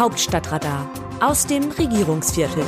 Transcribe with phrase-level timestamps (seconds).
[0.00, 2.64] Hauptstadtradar aus dem Regierungsviertel.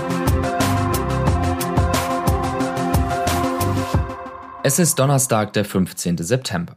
[4.62, 6.18] Es ist Donnerstag, der 15.
[6.18, 6.76] September.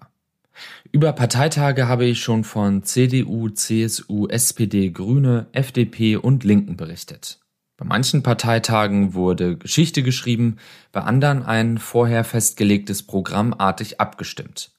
[0.94, 7.41] Über Parteitage habe ich schon von CDU, CSU, SPD, Grüne, FDP und Linken berichtet.
[7.75, 10.55] Bei manchen Parteitagen wurde Geschichte geschrieben,
[10.93, 14.71] bei anderen ein vorher festgelegtes Programm artig abgestimmt.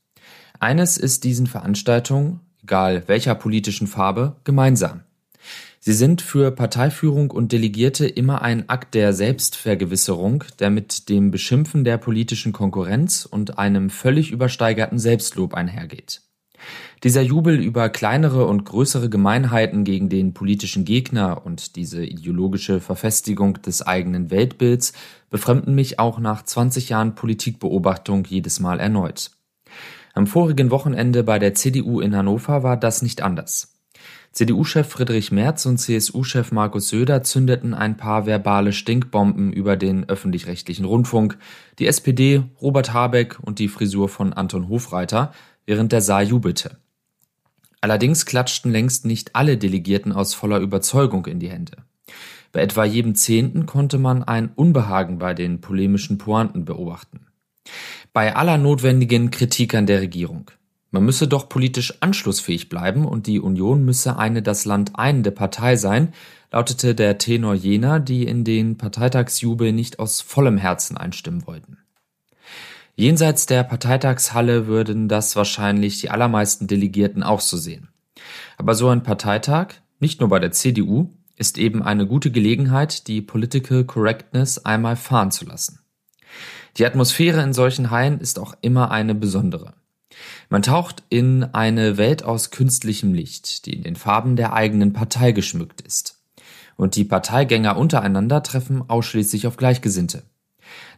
[0.58, 5.02] Eines ist diesen Veranstaltungen, egal welcher politischen Farbe, gemeinsam.
[5.89, 11.85] Sie sind für Parteiführung und Delegierte immer ein Akt der Selbstvergewisserung, der mit dem Beschimpfen
[11.85, 16.22] der politischen Konkurrenz und einem völlig übersteigerten Selbstlob einhergeht.
[17.04, 23.62] Dieser Jubel über kleinere und größere Gemeinheiten gegen den politischen Gegner und diese ideologische Verfestigung
[23.62, 24.93] des eigenen Weltbilds
[25.31, 29.31] befremden mich auch nach 20 Jahren Politikbeobachtung jedes Mal erneut.
[30.14, 33.75] Am vorigen Wochenende bei der CDU in Hannover war das nicht anders.
[34.33, 40.85] CDU-Chef Friedrich Merz und CSU-Chef Markus Söder zündeten ein paar verbale Stinkbomben über den öffentlich-rechtlichen
[40.85, 41.39] Rundfunk,
[41.79, 45.33] die SPD, Robert Habeck und die Frisur von Anton Hofreiter,
[45.65, 46.79] während der Saar jubelte.
[47.81, 51.77] Allerdings klatschten längst nicht alle Delegierten aus voller Überzeugung in die Hände.
[52.53, 57.27] Bei etwa jedem Zehnten konnte man ein Unbehagen bei den polemischen Pointen beobachten.
[58.13, 60.51] Bei aller notwendigen Kritik an der Regierung.
[60.97, 65.77] Man müsse doch politisch anschlussfähig bleiben und die Union müsse eine das Land einende Partei
[65.77, 66.14] sein,
[66.50, 71.77] lautete der Tenor jener, die in den Parteitagsjubel nicht aus vollem Herzen einstimmen wollten.
[72.94, 77.91] Jenseits der Parteitagshalle würden das wahrscheinlich die allermeisten Delegierten auch so sehen.
[78.56, 83.20] Aber so ein Parteitag, nicht nur bei der CDU, ist eben eine gute Gelegenheit, die
[83.20, 85.80] Political Correctness einmal fahren zu lassen.
[86.78, 89.74] Die Atmosphäre in solchen Haien ist auch immer eine besondere.
[90.48, 95.33] Man taucht in eine Welt aus künstlichem Licht, die in den Farben der eigenen Partei
[95.33, 96.20] geschmückt ist.
[96.77, 100.23] Und die Parteigänger untereinander treffen ausschließlich auf Gleichgesinnte.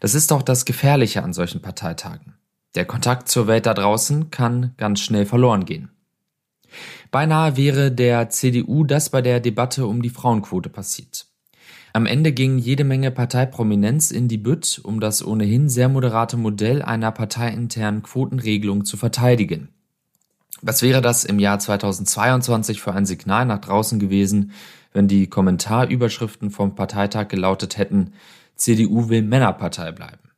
[0.01, 2.35] Das ist auch das Gefährliche an solchen Parteitagen.
[2.75, 5.91] Der Kontakt zur Welt da draußen kann ganz schnell verloren gehen.
[7.11, 11.28] Beinahe wäre der CDU das bei der Debatte um die Frauenquote passiert.
[11.99, 16.81] Am Ende ging jede Menge Parteiprominenz in die Bütt, um das ohnehin sehr moderate Modell
[16.81, 19.71] einer parteiinternen Quotenregelung zu verteidigen.
[20.63, 24.53] Was wäre das im Jahr 2022 für ein Signal nach draußen gewesen,
[24.93, 28.13] wenn die Kommentarüberschriften vom Parteitag gelautet hätten,
[28.55, 30.31] CDU will Männerpartei bleiben.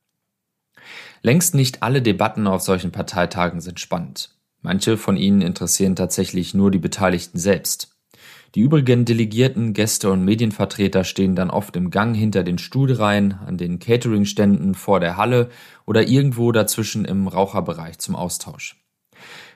[1.20, 4.34] Längst nicht alle Debatten auf solchen Parteitagen sind spannend.
[4.62, 8.00] Manche von ihnen interessieren tatsächlich nur die Beteiligten selbst.
[8.55, 13.56] Die übrigen Delegierten, Gäste und Medienvertreter stehen dann oft im Gang hinter den Stuhlreihen, an
[13.56, 15.50] den Cateringständen vor der Halle
[15.87, 18.77] oder irgendwo dazwischen im Raucherbereich zum Austausch.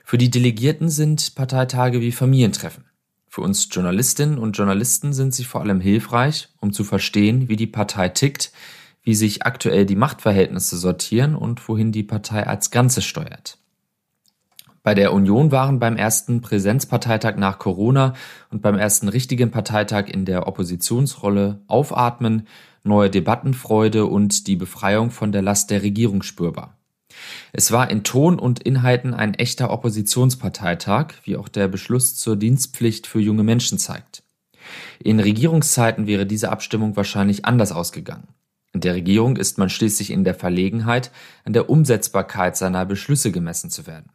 [0.05, 2.85] Für die Delegierten sind Parteitage wie Familientreffen.
[3.27, 7.67] Für uns Journalistinnen und Journalisten sind sie vor allem hilfreich, um zu verstehen, wie die
[7.67, 8.53] Partei tickt,
[9.03, 13.57] wie sich aktuell die Machtverhältnisse sortieren und wohin die Partei als Ganze steuert.
[14.85, 18.13] Bei der Union waren beim ersten Präsenzparteitag nach Corona
[18.51, 22.47] und beim ersten richtigen Parteitag in der Oppositionsrolle Aufatmen,
[22.83, 26.77] neue Debattenfreude und die Befreiung von der Last der Regierung spürbar.
[27.51, 33.07] Es war in Ton und Inhalten ein echter Oppositionsparteitag, wie auch der Beschluss zur Dienstpflicht
[33.07, 34.21] für junge Menschen zeigt.
[35.03, 38.27] In Regierungszeiten wäre diese Abstimmung wahrscheinlich anders ausgegangen.
[38.71, 41.09] In der Regierung ist man schließlich in der Verlegenheit,
[41.43, 44.11] an der Umsetzbarkeit seiner Beschlüsse gemessen zu werden.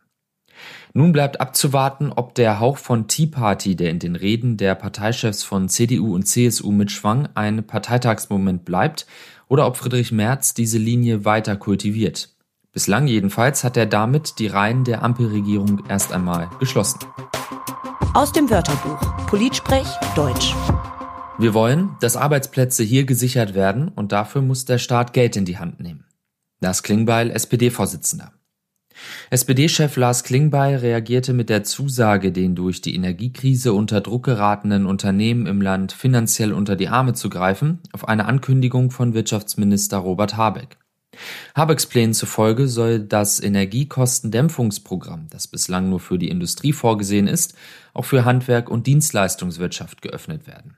[0.93, 5.45] Nun bleibt abzuwarten, ob der Hauch von Tea Party, der in den Reden der Parteichefs
[5.45, 9.07] von CDU und CSU mitschwang, ein Parteitagsmoment bleibt
[9.47, 12.31] oder ob Friedrich Merz diese Linie weiter kultiviert.
[12.73, 16.99] Bislang jedenfalls hat er damit die Reihen der Ampelregierung erst einmal geschlossen.
[18.15, 19.87] Aus dem Wörterbuch Politsprech
[20.17, 20.55] Deutsch.
[21.39, 25.59] Wir wollen, dass Arbeitsplätze hier gesichert werden und dafür muss der Staat Geld in die
[25.59, 26.05] Hand nehmen.
[26.61, 28.33] Lars Klingbeil, SPD-Vorsitzender.
[29.31, 35.47] SPD-Chef Lars Klingbeil reagierte mit der Zusage, den durch die Energiekrise unter Druck geratenen Unternehmen
[35.47, 40.77] im Land finanziell unter die Arme zu greifen, auf eine Ankündigung von Wirtschaftsminister Robert Habeck.
[41.55, 47.55] Habecks Plänen zufolge soll das Energiekostendämpfungsprogramm, das bislang nur für die Industrie vorgesehen ist,
[47.93, 50.77] auch für Handwerk und Dienstleistungswirtschaft geöffnet werden.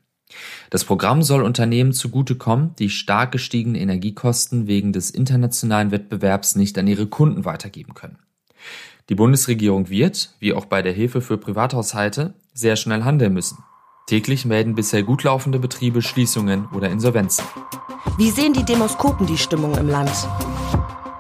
[0.71, 6.87] Das Programm soll Unternehmen zugutekommen, die stark gestiegene Energiekosten wegen des internationalen Wettbewerbs nicht an
[6.87, 8.19] ihre Kunden weitergeben können.
[9.09, 13.59] Die Bundesregierung wird, wie auch bei der Hilfe für Privathaushalte, sehr schnell handeln müssen.
[14.07, 17.45] Täglich melden bisher gut laufende Betriebe Schließungen oder Insolvenzen.
[18.19, 20.11] Wie sehen die Demoskopen die Stimmung im Land?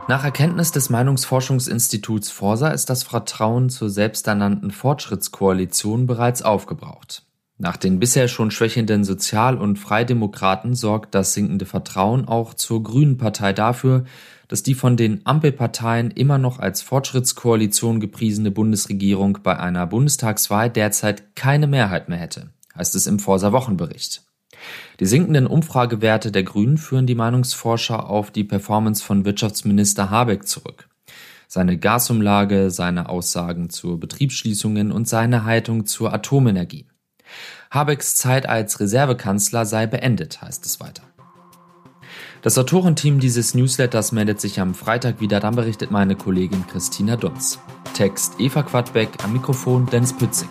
[0.08, 7.24] Nach Erkenntnis des Meinungsforschungsinstituts Forsa ist das Vertrauen zur selbsternannten Fortschrittskoalition bereits aufgebraucht.
[7.62, 13.18] Nach den bisher schon schwächenden Sozial- und Freidemokraten sorgt das sinkende Vertrauen auch zur Grünen
[13.18, 14.02] Partei dafür,
[14.48, 21.36] dass die von den Ampelparteien immer noch als Fortschrittskoalition gepriesene Bundesregierung bei einer Bundestagswahl derzeit
[21.36, 24.24] keine Mehrheit mehr hätte, heißt es im Forser Wochenbericht.
[24.98, 30.88] Die sinkenden Umfragewerte der Grünen führen die Meinungsforscher auf die Performance von Wirtschaftsminister Habeck zurück.
[31.46, 36.86] Seine Gasumlage, seine Aussagen zu Betriebsschließungen und seine Haltung zur Atomenergie.
[37.70, 41.02] Habecks Zeit als Reservekanzler sei beendet, heißt es weiter.
[42.42, 47.60] Das Autorenteam dieses Newsletters meldet sich am Freitag wieder, dann berichtet meine Kollegin Christina Dunz.
[47.94, 50.48] Text Eva Quadbeck, am Mikrofon Dennis Pützig.